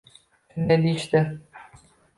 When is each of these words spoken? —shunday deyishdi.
—shunday 0.55 0.81
deyishdi. 0.87 1.23